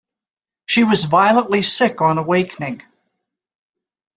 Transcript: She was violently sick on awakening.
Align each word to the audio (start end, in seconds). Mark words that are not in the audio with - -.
She 0.65 0.83
was 0.83 1.03
violently 1.03 1.61
sick 1.61 2.01
on 2.01 2.17
awakening. 2.17 2.81